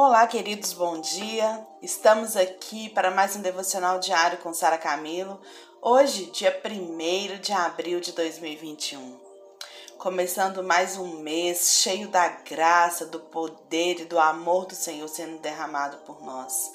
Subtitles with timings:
[0.00, 1.66] Olá, queridos, bom dia.
[1.82, 5.40] Estamos aqui para mais um devocional diário com Sara Camilo.
[5.82, 9.18] Hoje, dia 1 de abril de 2021.
[9.98, 15.38] Começando mais um mês cheio da graça, do poder e do amor do Senhor sendo
[15.38, 16.70] derramado por nós.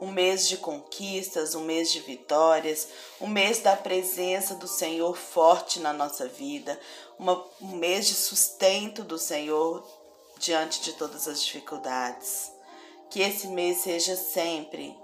[0.00, 2.88] Um mês de conquistas, um mês de vitórias,
[3.20, 6.80] um mês da presença do Senhor forte na nossa vida,
[7.18, 9.86] uma, um mês de sustento do Senhor
[10.38, 12.61] diante de todas as dificuldades.
[13.12, 14.98] Que esse mês seja sempre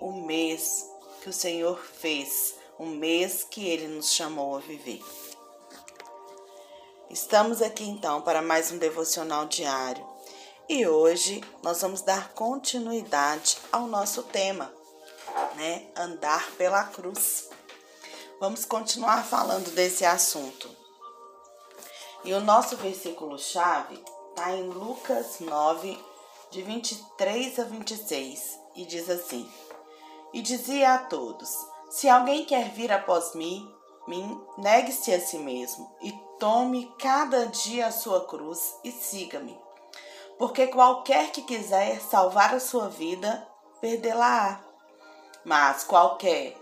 [0.00, 0.84] o mês
[1.22, 5.00] que o Senhor fez, o mês que Ele nos chamou a viver.
[7.08, 10.04] Estamos aqui então para mais um devocional diário
[10.68, 14.74] e hoje nós vamos dar continuidade ao nosso tema,
[15.54, 15.86] né?
[15.94, 17.48] Andar pela cruz.
[18.40, 20.68] Vamos continuar falando desse assunto.
[22.24, 25.96] E o nosso versículo-chave está em Lucas 9,
[26.56, 29.46] de 23 a 26, e diz assim:
[30.32, 31.50] E dizia a todos:
[31.90, 33.70] Se alguém quer vir após mim,
[34.08, 39.60] mim negue-se a si mesmo e tome cada dia a sua cruz e siga-me.
[40.38, 43.46] Porque qualquer que quiser salvar a sua vida,
[43.82, 44.58] perdê-la-á.
[45.44, 46.56] Mas qualquer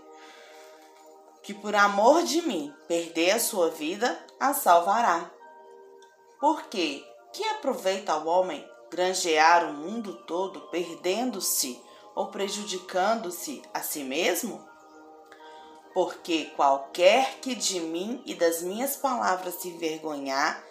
[1.41, 5.31] que por amor de mim perder a sua vida, a salvará.
[6.41, 11.81] Porque que aproveita ao homem granjear o mundo todo perdendo-se
[12.13, 14.63] ou prejudicando-se a si mesmo?
[15.93, 20.63] Porque qualquer que de mim e das minhas palavras se envergonhar,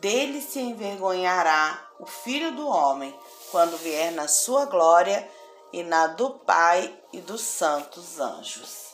[0.00, 3.14] dele se envergonhará o Filho do Homem,
[3.50, 5.28] quando vier na sua glória
[5.72, 8.90] e na do Pai e dos santos anjos.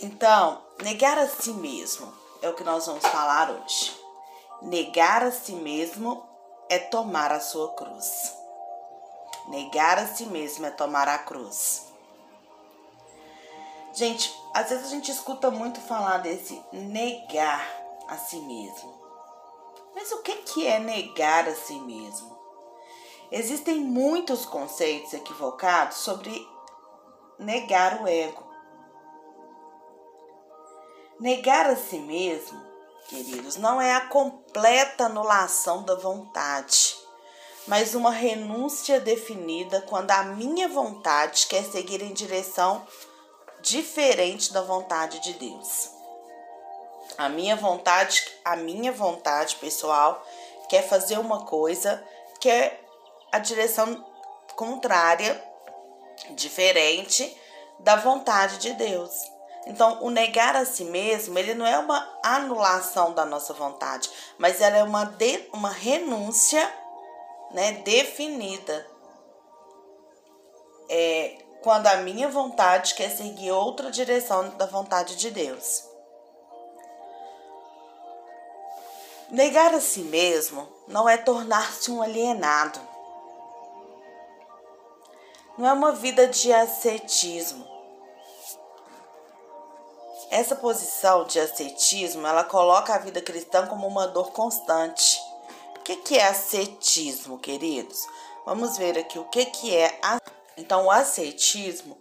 [0.00, 4.05] Então, negar a si mesmo é o que nós vamos falar hoje.
[4.66, 6.26] Negar a si mesmo
[6.68, 8.34] é tomar a sua cruz.
[9.46, 11.86] Negar a si mesmo é tomar a cruz.
[13.92, 17.64] Gente, às vezes a gente escuta muito falar desse negar
[18.08, 18.92] a si mesmo.
[19.94, 22.36] Mas o que, é negar a si mesmo?
[23.30, 26.44] Existem muitos conceitos equivocados sobre
[27.38, 28.42] negar o ego.
[31.20, 32.65] Negar a si mesmo,
[33.08, 36.96] queridos, não é a completa anulação da vontade,
[37.66, 42.86] mas uma renúncia definida quando a minha vontade quer seguir em direção
[43.60, 45.90] diferente da vontade de Deus.
[47.18, 50.24] A minha vontade, a minha vontade pessoal
[50.68, 52.02] quer fazer uma coisa
[52.40, 52.80] que é
[53.32, 54.04] a direção
[54.54, 55.42] contrária,
[56.30, 57.36] diferente
[57.80, 59.35] da vontade de Deus.
[59.66, 64.60] Então, o negar a si mesmo, ele não é uma anulação da nossa vontade, mas
[64.60, 66.72] ela é uma, de, uma renúncia
[67.50, 68.86] né, definida.
[70.88, 75.82] É quando a minha vontade quer seguir outra direção da vontade de Deus.
[79.28, 82.78] Negar a si mesmo não é tornar-se um alienado.
[85.58, 87.75] Não é uma vida de ascetismo
[90.30, 95.20] essa posição de ascetismo, ela coloca a vida cristã como uma dor constante.
[95.78, 98.06] O que, que é ascetismo, queridos?
[98.44, 99.98] Vamos ver aqui o que, que é.
[100.56, 101.96] Então, o ascetismo,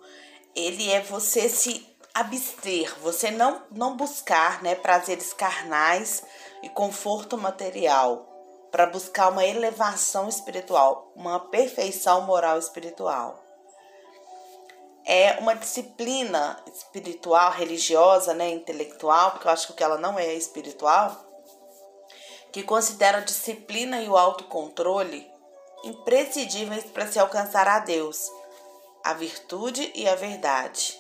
[0.56, 6.24] ele é você se abster, você não, não buscar né, prazeres carnais
[6.64, 8.28] e conforto material,
[8.72, 13.45] para buscar uma elevação espiritual, uma perfeição moral espiritual
[15.06, 21.16] é uma disciplina espiritual, religiosa, né, intelectual, porque eu acho que ela não é espiritual,
[22.52, 25.32] que considera a disciplina e o autocontrole
[25.84, 28.32] imprescindíveis para se alcançar a Deus,
[29.04, 31.00] a virtude e a verdade.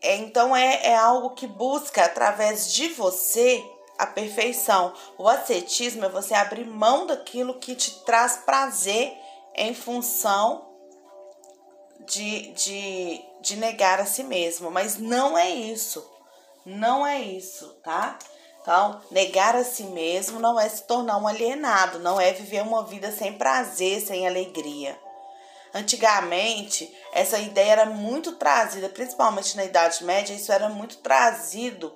[0.00, 3.64] É, então é, é algo que busca através de você
[3.98, 4.92] a perfeição.
[5.18, 9.16] O ascetismo é você abrir mão daquilo que te traz prazer
[9.54, 10.71] em função
[12.06, 16.08] de, de, de negar a si mesmo, mas não é isso.
[16.64, 18.18] Não é isso, tá?
[18.60, 22.84] Então, negar a si mesmo não é se tornar um alienado, não é viver uma
[22.84, 24.96] vida sem prazer, sem alegria.
[25.74, 31.92] Antigamente, essa ideia era muito trazida, principalmente na Idade Média, isso era muito trazido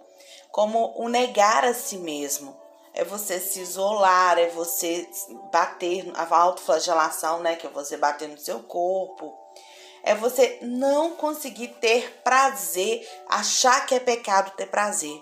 [0.51, 2.57] como o negar a si mesmo.
[2.95, 5.07] É você se isolar, é você
[5.53, 7.55] bater, a autoflagelação, né?
[7.55, 9.46] Que é você bater no seu corpo
[10.07, 15.21] é você não conseguir ter prazer, achar que é pecado ter prazer,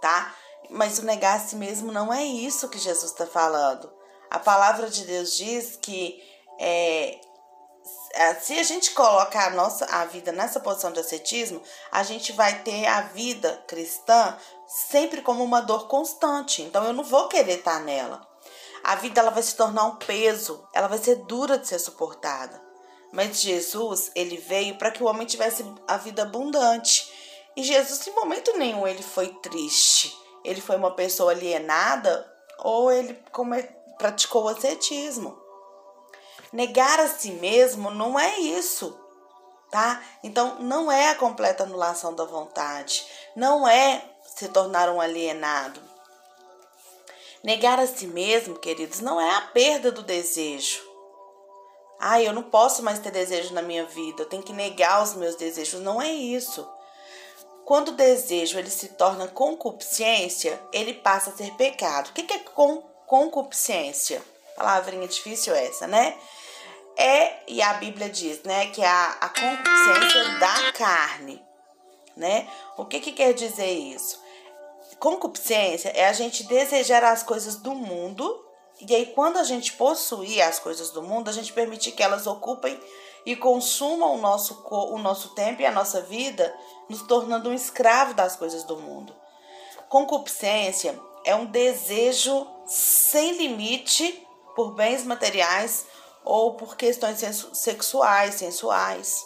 [0.00, 0.34] tá?
[0.68, 3.88] Mas o negar a si mesmo não é isso que Jesus está falando.
[4.28, 6.20] A palavra de Deus diz que
[6.58, 7.20] é,
[8.40, 12.64] se a gente coloca a nossa a vida nessa posição de ascetismo, a gente vai
[12.64, 16.62] ter a vida cristã sempre como uma dor constante.
[16.62, 18.26] Então eu não vou querer estar nela.
[18.82, 22.65] A vida ela vai se tornar um peso, ela vai ser dura de ser suportada.
[23.16, 27.10] Mas Jesus, ele veio para que o homem tivesse a vida abundante.
[27.56, 30.14] E Jesus, em momento nenhum, ele foi triste.
[30.44, 33.18] Ele foi uma pessoa alienada ou ele
[33.96, 35.34] praticou o ascetismo.
[36.52, 38.94] Negar a si mesmo não é isso,
[39.70, 40.04] tá?
[40.22, 44.04] Então, não é a completa anulação da vontade, não é
[44.36, 45.80] se tornar um alienado.
[47.42, 50.95] Negar a si mesmo, queridos, não é a perda do desejo.
[52.08, 55.14] Ah, eu não posso mais ter desejo na minha vida, eu tenho que negar os
[55.14, 55.80] meus desejos.
[55.80, 56.64] Não é isso.
[57.64, 62.10] Quando o desejo ele se torna concupiscência, ele passa a ser pecado.
[62.10, 62.38] O que é
[63.06, 64.22] concupiscência?
[64.54, 66.16] Palavrinha difícil essa, né?
[66.96, 71.44] É, e a Bíblia diz, né, que é a, a concupiscência da carne,
[72.16, 72.48] né?
[72.76, 74.22] O que que quer dizer isso?
[75.00, 78.45] Concupiscência é a gente desejar as coisas do mundo
[78.80, 82.26] e aí quando a gente possuir as coisas do mundo, a gente permitir que elas
[82.26, 82.80] ocupem
[83.24, 86.54] e consumam o nosso, o nosso tempo e a nossa vida,
[86.88, 89.14] nos tornando um escravo das coisas do mundo.
[89.88, 95.86] Concupiscência é um desejo sem limite por bens materiais
[96.24, 97.18] ou por questões
[97.52, 99.24] sexuais, sensuais,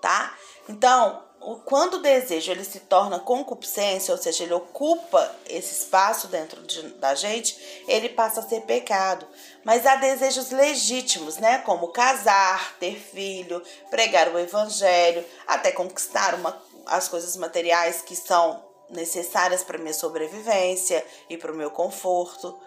[0.00, 0.34] tá?
[0.68, 1.27] Então,
[1.64, 6.82] quando o desejo ele se torna concupiscência, ou seja, ele ocupa esse espaço dentro de,
[6.94, 9.26] da gente, ele passa a ser pecado.
[9.64, 11.58] Mas há desejos legítimos, né?
[11.58, 18.64] Como casar, ter filho, pregar o evangelho, até conquistar uma, as coisas materiais que são
[18.90, 22.58] necessárias para minha sobrevivência e para o meu conforto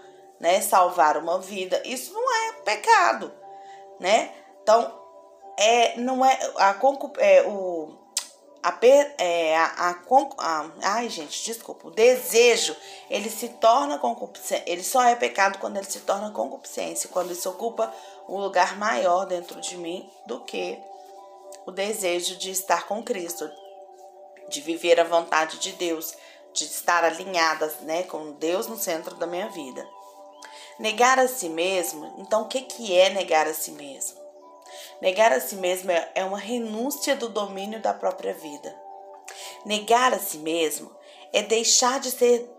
[0.41, 3.31] né, salvar uma vida, isso não é pecado,
[3.99, 4.33] né?
[4.63, 4.99] Então,
[5.55, 6.75] é, não é a
[7.19, 8.00] é, o
[8.63, 8.77] a,
[9.17, 9.95] é, a, a,
[10.37, 12.75] a, ai gente, desculpa, o desejo,
[13.09, 17.49] ele se torna concupiscência, ele só é pecado quando ele se torna concupiscência, quando isso
[17.49, 17.91] ocupa
[18.29, 20.79] um lugar maior dentro de mim do que
[21.65, 23.49] o desejo de estar com Cristo,
[24.47, 26.15] de viver a vontade de Deus,
[26.53, 29.87] de estar alinhada, né, com Deus no centro da minha vida.
[30.77, 34.20] Negar a si mesmo, então o que, que é negar a si mesmo?
[35.01, 38.75] Negar a si mesmo é, é uma renúncia do domínio da própria vida.
[39.65, 40.91] Negar a si mesmo
[41.33, 42.49] é deixar de ser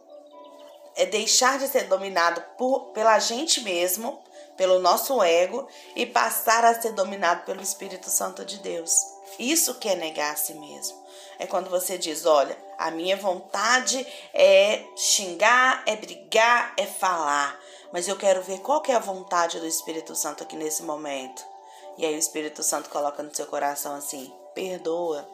[0.94, 4.22] é deixar de ser dominado por, pela gente mesmo,
[4.58, 5.66] pelo nosso ego
[5.96, 8.92] e passar a ser dominado pelo Espírito Santo de Deus.
[9.38, 11.02] Isso que é negar a si mesmo.
[11.38, 17.58] É quando você diz: olha, a minha vontade é xingar, é brigar, é falar
[17.92, 21.51] mas eu quero ver qual que é a vontade do Espírito Santo aqui nesse momento.
[21.98, 25.28] E aí o Espírito Santo coloca no seu coração assim: perdoa.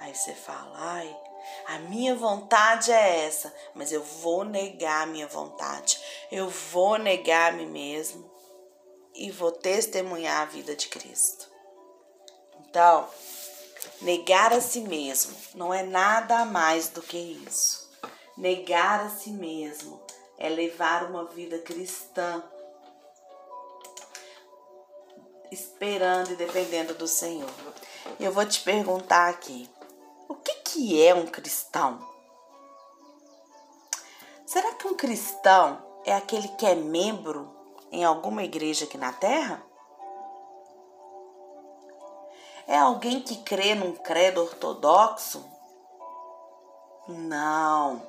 [0.00, 1.16] Aí você fala: ai,
[1.66, 6.00] a minha vontade é essa, mas eu vou negar a minha vontade.
[6.30, 8.30] Eu vou negar a mim mesmo
[9.14, 11.50] e vou testemunhar a vida de Cristo.
[12.60, 13.06] Então,
[14.00, 17.90] negar a si mesmo não é nada mais do que isso.
[18.36, 20.00] Negar a si mesmo
[20.38, 22.42] é levar uma vida cristã,
[25.52, 27.50] esperando e dependendo do Senhor.
[28.18, 29.68] Eu vou te perguntar aqui:
[30.28, 32.10] o que, que é um cristão?
[34.46, 37.50] Será que um cristão é aquele que é membro
[37.90, 39.62] em alguma igreja aqui na terra?
[42.66, 45.44] É alguém que crê num credo ortodoxo?
[47.08, 48.02] Não.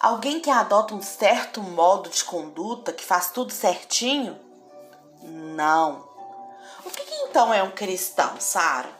[0.00, 4.49] Alguém que adota um certo modo de conduta, que faz tudo certinho?
[5.22, 6.08] Não.
[6.84, 8.90] O que, que então é um cristão, Sara?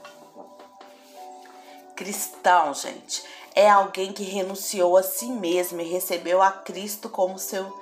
[1.97, 3.23] Cristão, gente,
[3.55, 7.79] é alguém que renunciou a si mesmo e recebeu a Cristo como seu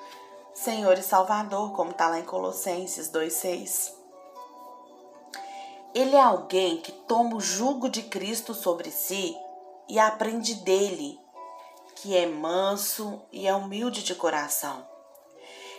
[0.54, 3.92] Senhor e Salvador, como está lá em Colossenses 2,6.
[5.94, 9.36] Ele é alguém que toma o jugo de Cristo sobre si
[9.88, 11.18] e aprende dele
[11.96, 14.86] que é manso e é humilde de coração.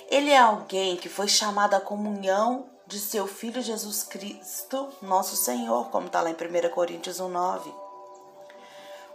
[0.09, 5.91] Ele é alguém que foi chamado à comunhão de seu Filho Jesus Cristo, nosso Senhor,
[5.91, 7.71] como está lá em 1 Coríntios 1,9.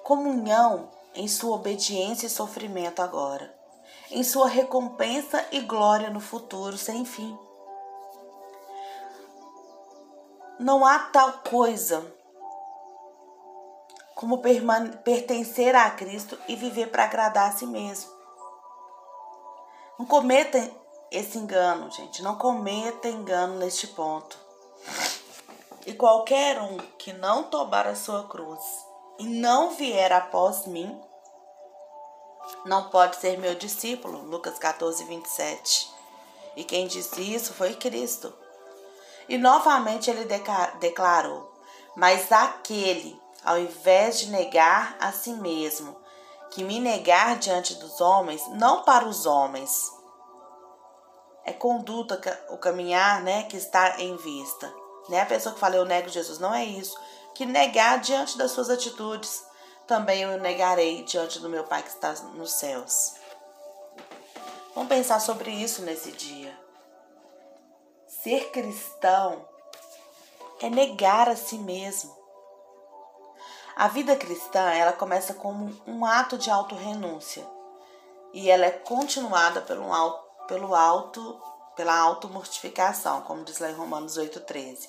[0.04, 3.52] Comunhão em sua obediência e sofrimento agora,
[4.08, 7.36] em sua recompensa e glória no futuro sem fim.
[10.60, 12.06] Não há tal coisa
[14.14, 18.12] como pertencer a Cristo e viver para agradar a si mesmo.
[19.98, 20.83] Não cometam
[21.16, 22.22] esse engano, gente.
[22.22, 24.36] Não cometa engano neste ponto.
[25.86, 28.60] E qualquer um que não tomar a sua cruz
[29.18, 31.00] e não vier após mim,
[32.64, 34.24] não pode ser meu discípulo.
[34.24, 35.90] Lucas 14, 27.
[36.56, 38.32] E quem disse isso foi Cristo.
[39.28, 40.26] E novamente ele
[40.80, 41.52] declarou:
[41.96, 45.96] Mas aquele, ao invés de negar a si mesmo,
[46.50, 49.92] que me negar diante dos homens, não para os homens,
[51.44, 52.20] é conduta,
[52.50, 54.72] o caminhar, né, que está em vista.
[55.08, 55.20] Né?
[55.20, 56.98] A pessoa que fala eu nego Jesus, não é isso.
[57.34, 59.44] Que negar diante das suas atitudes,
[59.86, 63.14] também eu negarei diante do meu Pai que está nos céus.
[64.74, 66.58] Vamos pensar sobre isso nesse dia.
[68.06, 69.46] Ser cristão
[70.60, 72.16] é negar a si mesmo.
[73.76, 77.44] A vida cristã, ela começa como um ato de autorrenúncia
[78.32, 81.40] e ela é continuada pelo alto, pelo alto,
[81.76, 84.88] pela automortificação, como diz lá em Romanos 8:13.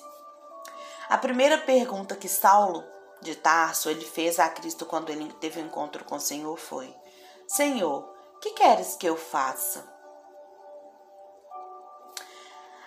[1.08, 2.84] A primeira pergunta que Saulo
[3.20, 6.94] de Tarso ele fez a Cristo quando ele teve um encontro com o Senhor foi:
[7.48, 8.08] Senhor,
[8.40, 9.84] que queres que eu faça?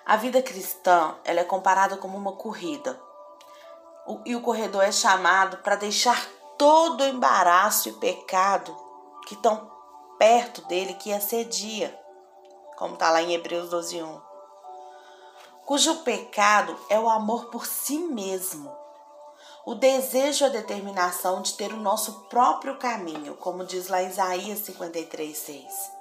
[0.06, 3.00] A vida cristã ela é comparada como uma corrida.
[4.08, 8.76] O, e o corredor é chamado para deixar todo o embaraço e pecado
[9.28, 9.72] que estão
[10.18, 11.98] perto dele, que assedia,
[12.80, 14.22] como está lá em Hebreus 12:1.
[15.66, 18.74] Cujo pecado é o amor por si mesmo,
[19.66, 24.60] o desejo e a determinação de ter o nosso próprio caminho, como diz lá Isaías
[24.60, 25.92] 53:6.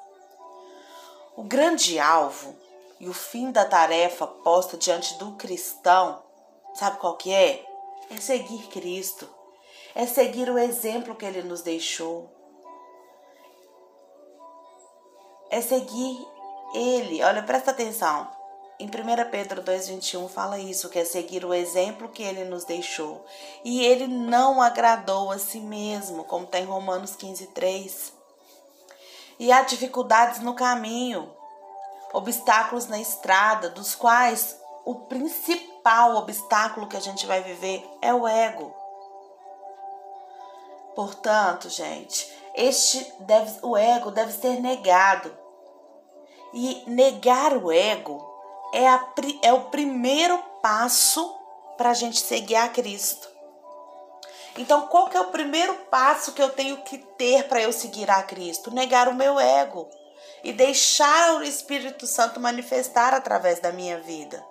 [1.36, 2.56] O grande alvo
[3.00, 6.22] e o fim da tarefa posta diante do cristão,
[6.74, 7.66] sabe qual que é?
[8.08, 9.28] É seguir Cristo.
[9.94, 12.30] É seguir o exemplo que ele nos deixou.
[15.50, 16.37] É seguir
[16.74, 17.22] ele.
[17.22, 18.28] Olha, presta atenção.
[18.80, 23.24] Em 1 Pedro 2,21 fala isso, que é seguir o exemplo que ele nos deixou.
[23.64, 28.12] E ele não agradou a si mesmo, como está em Romanos 15,3.
[29.38, 31.28] E há dificuldades no caminho
[32.12, 38.26] obstáculos na estrada, dos quais o principal obstáculo que a gente vai viver é o
[38.26, 38.74] ego.
[40.94, 45.32] Portanto, gente, este deve, o ego deve ser negado.
[46.52, 48.24] E negar o ego
[48.72, 49.04] é, a,
[49.42, 51.34] é o primeiro passo
[51.76, 53.28] para a gente seguir a Cristo.
[54.56, 58.10] Então, qual que é o primeiro passo que eu tenho que ter para eu seguir
[58.10, 58.72] a Cristo?
[58.72, 59.88] Negar o meu ego
[60.42, 64.44] e deixar o Espírito Santo manifestar através da minha vida.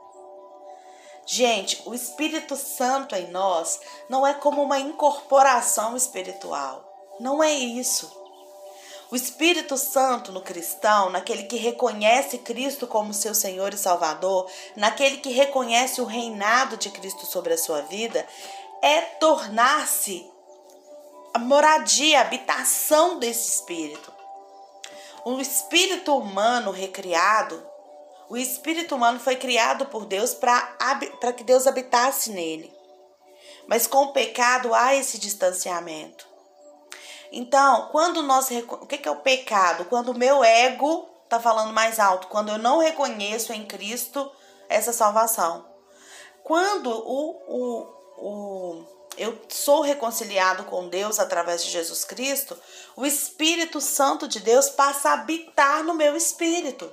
[1.25, 6.85] Gente, o Espírito Santo em nós não é como uma incorporação espiritual.
[7.19, 8.09] Não é isso.
[9.09, 15.17] O Espírito Santo no cristão, naquele que reconhece Cristo como seu Senhor e Salvador, naquele
[15.17, 18.27] que reconhece o reinado de Cristo sobre a sua vida,
[18.81, 20.29] é tornar-se
[21.33, 24.17] a moradia, a habitação desse Espírito
[25.29, 27.61] o espírito humano recriado,
[28.29, 32.73] o espírito humano foi criado por Deus para que Deus habitasse nele.
[33.67, 36.25] Mas com o pecado há esse distanciamento.
[37.31, 38.49] Então, quando nós.
[38.49, 39.85] O que é o pecado?
[39.85, 44.31] Quando o meu ego está falando mais alto, quando eu não reconheço em Cristo
[44.69, 45.65] essa salvação.
[46.43, 48.85] Quando o, o, o
[49.17, 52.57] eu sou reconciliado com Deus através de Jesus Cristo,
[52.95, 56.91] o Espírito Santo de Deus passa a habitar no meu espírito.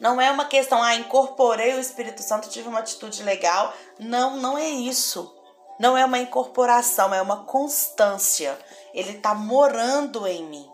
[0.00, 3.72] Não é uma questão, ah, incorporei o Espírito Santo, tive uma atitude legal.
[3.98, 5.33] Não, não é isso.
[5.78, 8.58] Não é uma incorporação, é uma constância.
[8.92, 10.70] Ele está morando em mim.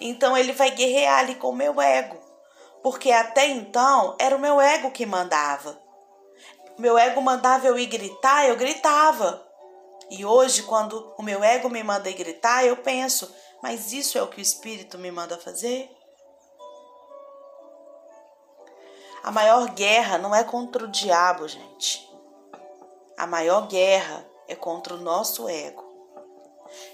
[0.00, 2.16] Então ele vai guerrear ali com o meu ego.
[2.82, 5.86] Porque até então era o meu ego que mandava
[6.78, 9.42] meu ego mandava eu ir gritar, eu gritava.
[10.10, 14.22] E hoje, quando o meu ego me manda ir gritar, eu penso, mas isso é
[14.22, 15.90] o que o Espírito me manda fazer?
[19.24, 22.06] A maior guerra não é contra o diabo, gente.
[23.16, 25.84] A maior guerra é contra o nosso ego.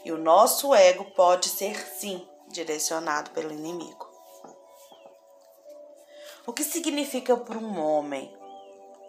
[0.04, 4.08] E o nosso ego pode ser, sim, direcionado pelo inimigo.
[6.46, 8.32] O que significa para um homem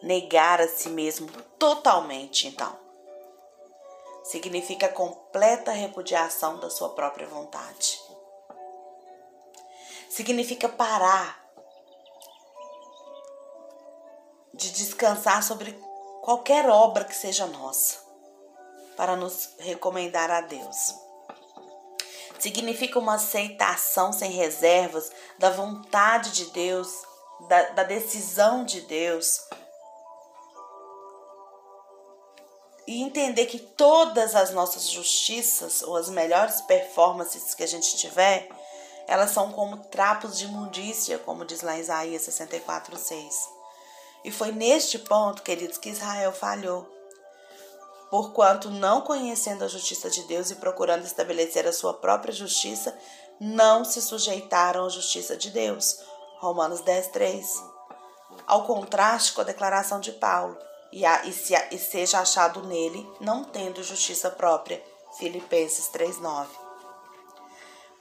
[0.02, 2.78] negar a si mesmo totalmente, então.
[4.24, 8.00] Significa completa repudiação da sua própria vontade.
[10.10, 11.44] Significa parar
[14.54, 15.72] de descansar sobre
[16.24, 18.02] qualquer obra que seja nossa.
[18.96, 20.96] para nos recomendar a Deus.
[22.38, 26.88] Significa uma aceitação sem reservas da vontade de Deus,
[27.50, 29.42] da, da decisão de Deus,
[32.86, 38.48] e entender que todas as nossas justiças ou as melhores performances que a gente tiver,
[39.08, 43.63] elas são como trapos de imundícia, como diz lá Isaías 6.
[44.24, 46.88] E foi neste ponto, queridos, que Israel falhou.
[48.10, 52.96] Porquanto, não conhecendo a justiça de Deus e procurando estabelecer a sua própria justiça,
[53.40, 56.00] não se sujeitaram à justiça de Deus.
[56.40, 57.64] Romanos 10, 3.
[58.46, 60.58] Ao contraste com a declaração de Paulo
[60.92, 64.84] e, a, e, se, e seja achado nele, não tendo justiça própria.
[65.18, 66.48] Filipenses 3,9.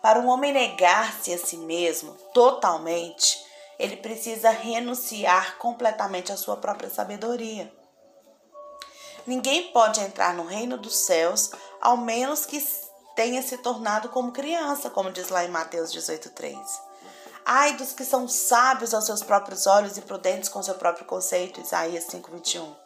[0.01, 3.39] Para um homem negar-se a si mesmo totalmente,
[3.83, 7.73] ele precisa renunciar completamente à sua própria sabedoria.
[9.27, 12.63] Ninguém pode entrar no reino dos céus ao menos que
[13.15, 16.57] tenha se tornado como criança, como diz lá em Mateus 18,3.
[17.45, 21.61] Ai dos que são sábios aos seus próprios olhos e prudentes com seu próprio conceito,
[21.61, 22.83] Isaías 5,21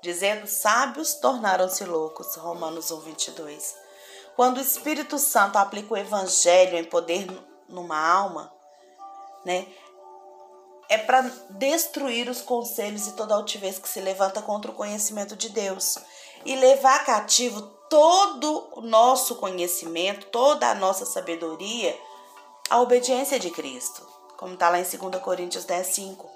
[0.00, 2.34] dizendo: Sábios tornaram-se loucos.
[2.36, 3.76] Romanos 1, 22.
[4.36, 7.26] Quando o Espírito Santo aplica o Evangelho em poder
[7.68, 8.52] numa alma,
[9.44, 9.66] né?
[10.88, 15.50] É para destruir os conselhos e toda altivez que se levanta contra o conhecimento de
[15.50, 15.98] Deus
[16.44, 21.98] e levar cativo todo o nosso conhecimento, toda a nossa sabedoria
[22.70, 26.30] à obediência de Cristo, como está lá em 2 Coríntios 10, 5.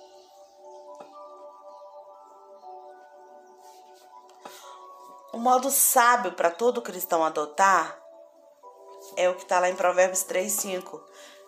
[5.32, 7.98] O modo sábio para todo cristão adotar
[9.16, 11.02] é o que está lá em Provérbios 3, 5.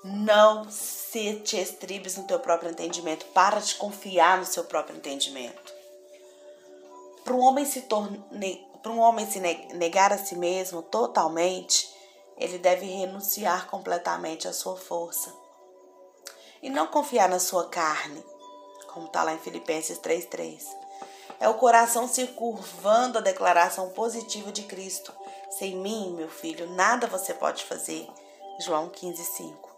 [0.07, 3.25] Não se te estribes no teu próprio entendimento.
[3.33, 5.73] Para de confiar no seu próprio entendimento.
[7.25, 8.23] Para um homem se torne,
[8.83, 11.91] para um homem se negar a si mesmo totalmente,
[12.37, 15.33] ele deve renunciar completamente à sua força.
[16.63, 18.23] E não confiar na sua carne,
[18.93, 20.67] como está lá em Filipenses 3,3.
[21.41, 25.15] É o coração se curvando à declaração positiva de Cristo.
[25.49, 28.07] Sem mim, meu filho, nada você pode fazer.
[28.61, 29.74] João 15,5.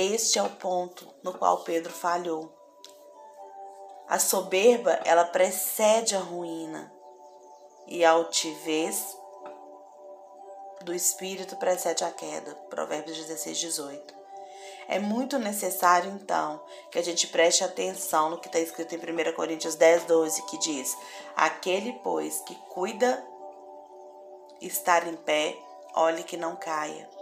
[0.00, 2.56] Este é o ponto no qual Pedro falhou.
[4.06, 6.92] A soberba, ela precede a ruína,
[7.88, 9.18] e a altivez
[10.82, 12.54] do espírito precede a queda.
[12.70, 14.14] Provérbios 16, 18.
[14.86, 19.34] É muito necessário, então, que a gente preste atenção no que está escrito em 1
[19.34, 20.96] Coríntios 10, 12, que diz:
[21.34, 23.26] Aquele, pois, que cuida
[24.60, 25.58] estar em pé,
[25.96, 27.17] olhe que não caia.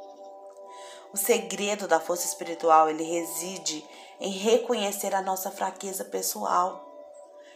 [1.12, 3.84] O segredo da força espiritual, ele reside
[4.20, 6.84] em reconhecer a nossa fraqueza pessoal.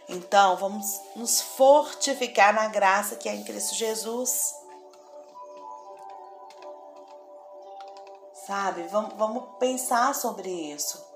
[0.08, 4.60] Então, vamos nos fortificar na graça que é em Cristo Jesus.
[8.50, 8.82] sabe?
[8.88, 11.08] Vamos, vamos pensar sobre isso.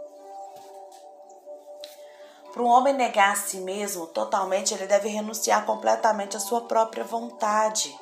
[2.53, 7.03] Para um homem negar a si mesmo totalmente, ele deve renunciar completamente à sua própria
[7.03, 7.98] vontade.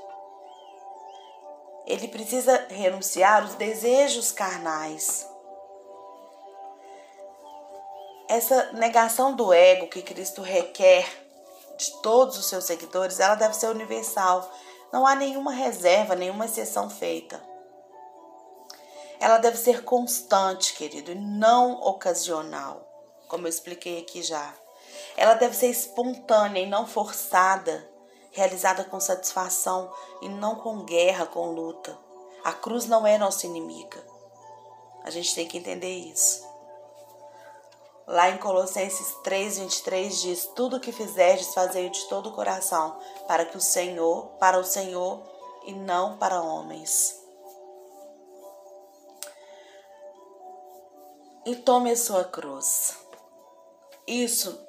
[1.86, 5.28] Ele precisa renunciar os desejos carnais.
[8.28, 11.06] Essa negação do ego que Cristo requer
[11.76, 14.50] de todos os seus seguidores, ela deve ser universal.
[14.92, 17.52] Não há nenhuma reserva, nenhuma exceção feita
[19.22, 22.84] ela deve ser constante, querido, e não ocasional,
[23.28, 24.52] como eu expliquei aqui já.
[25.16, 27.88] Ela deve ser espontânea e não forçada,
[28.32, 31.96] realizada com satisfação e não com guerra, com luta.
[32.42, 34.04] A cruz não é nossa inimiga.
[35.04, 36.44] A gente tem que entender isso.
[38.06, 43.44] Lá em Colossenses 3:23 diz: "Tudo o que fizerdes, fazei de todo o coração, para
[43.44, 45.22] que o Senhor, para o Senhor
[45.64, 47.22] e não para homens."
[51.44, 52.96] e tome a sua cruz.
[54.06, 54.66] Isso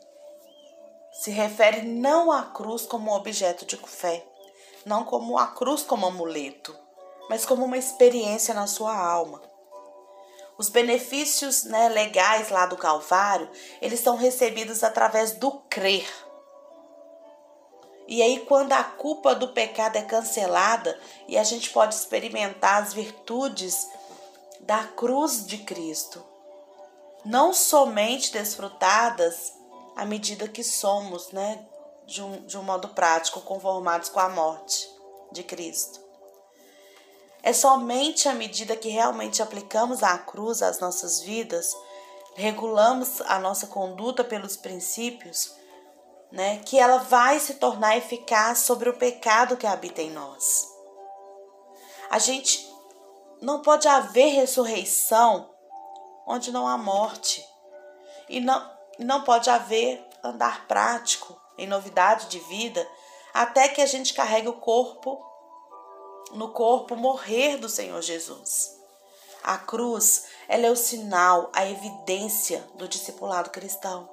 [1.23, 4.27] se refere não à cruz como objeto de fé,
[4.85, 6.77] não como a cruz como amuleto,
[7.29, 9.41] mas como uma experiência na sua alma.
[10.57, 13.49] Os benefícios né, legais lá do Calvário,
[13.81, 16.05] eles são recebidos através do crer.
[18.05, 22.93] E aí, quando a culpa do pecado é cancelada e a gente pode experimentar as
[22.93, 23.87] virtudes
[24.59, 26.21] da cruz de Cristo,
[27.23, 29.62] não somente desfrutadas
[29.95, 31.65] à medida que somos, né,
[32.05, 34.89] de um, de um modo prático, conformados com a morte
[35.31, 36.01] de Cristo.
[37.41, 41.75] É somente à medida que realmente aplicamos a cruz às nossas vidas,
[42.35, 45.53] regulamos a nossa conduta pelos princípios,
[46.31, 50.67] né, que ela vai se tornar eficaz sobre o pecado que habita em nós.
[52.09, 52.71] A gente
[53.41, 55.53] não pode haver ressurreição
[56.25, 57.45] onde não há morte.
[58.29, 62.87] E não, não pode haver andar prático em novidade de vida
[63.33, 65.21] até que a gente carregue o corpo
[66.31, 68.79] no corpo morrer do Senhor Jesus.
[69.43, 74.09] A cruz, ela é o sinal, a evidência do discipulado cristão.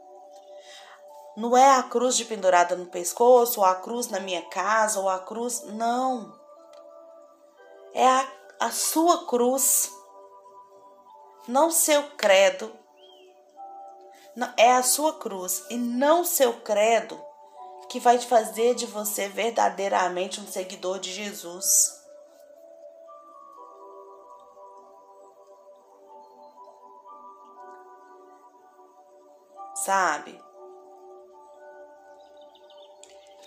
[1.37, 5.09] Não é a cruz de pendurada no pescoço, ou a cruz na minha casa, ou
[5.09, 5.62] a cruz.
[5.66, 6.37] Não.
[7.95, 9.93] É a, a sua cruz.
[11.47, 12.77] Não seu credo.
[14.57, 17.21] É a sua cruz e não seu credo
[17.88, 22.01] que vai fazer de você verdadeiramente um seguidor de Jesus.
[29.75, 30.40] Sabe?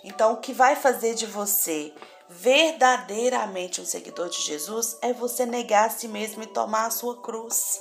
[0.02, 1.94] Então, o que vai fazer de você
[2.28, 7.22] verdadeiramente um seguidor de Jesus é você negar a si mesmo e tomar a sua
[7.22, 7.80] cruz.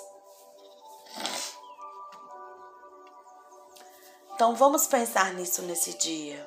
[4.35, 6.43] Então, vamos pensar nisso nesse dia.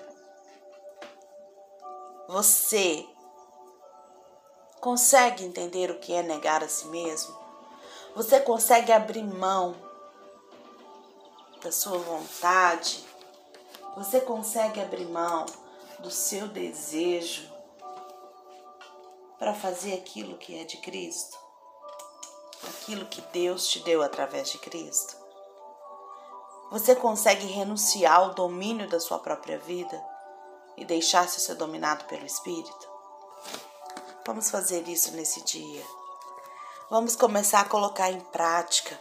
[2.29, 3.07] Você
[4.81, 7.37] consegue entender o que é negar a si mesmo?
[8.17, 9.77] Você consegue abrir mão
[11.63, 13.05] da sua vontade?
[13.97, 15.47] Você consegue abrir mão
[16.01, 17.49] do seu desejo
[19.39, 21.39] para fazer aquilo que é de Cristo?
[22.69, 25.26] Aquilo que Deus te deu através de Cristo?
[26.71, 30.03] Você consegue renunciar ao domínio da sua própria vida
[30.77, 32.91] e deixar-se ser dominado pelo Espírito?
[34.27, 35.85] Vamos fazer isso nesse dia.
[36.91, 39.01] Vamos começar a colocar em prática.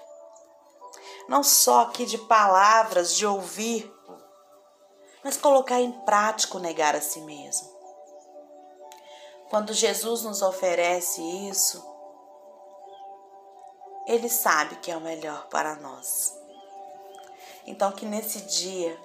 [1.28, 3.92] Não só aqui de palavras, de ouvir,
[5.24, 7.68] mas colocar em prática o negar a si mesmo.
[9.50, 11.84] Quando Jesus nos oferece isso,
[14.06, 16.45] Ele sabe que é o melhor para nós.
[17.66, 19.00] Então, que nesse dia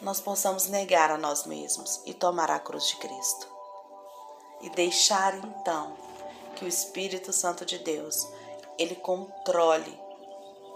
[0.00, 3.46] nós possamos negar a nós mesmos e tomar a cruz de Cristo.
[4.60, 5.96] E deixar então
[6.56, 8.26] que o Espírito Santo de Deus
[8.78, 10.00] ele controle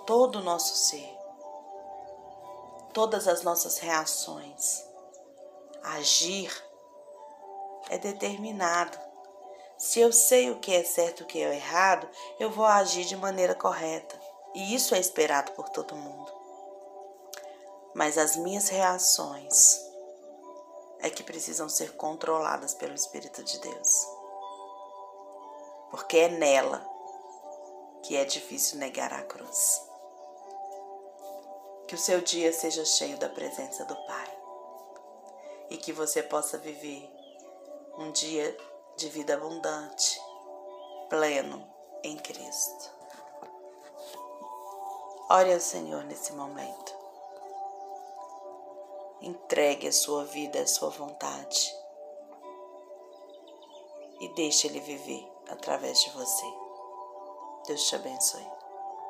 [0.07, 1.17] todo o nosso ser
[2.97, 4.83] todas as nossas reações.
[5.83, 6.51] Agir
[7.91, 8.99] é determinado.
[9.77, 12.09] Se eu sei o que é certo e o que é errado,
[12.41, 14.19] eu vou agir de maneira correta.
[14.55, 16.33] E isso é esperado por todo mundo.
[17.97, 19.83] Mas as minhas reações
[21.01, 24.07] é que precisam ser controladas pelo Espírito de Deus.
[25.91, 26.87] Porque é nela
[28.03, 29.83] que é difícil negar a cruz.
[31.89, 34.39] Que o seu dia seja cheio da presença do Pai
[35.71, 37.11] e que você possa viver
[37.97, 38.55] um dia
[38.99, 40.21] de vida abundante,
[41.09, 41.67] pleno
[42.03, 42.95] em Cristo.
[45.31, 46.96] Ore ao Senhor nesse momento.
[49.21, 51.75] Entregue a sua vida, a sua vontade
[54.21, 56.47] e deixe Ele viver através de você.
[57.67, 58.47] Deus te abençoe.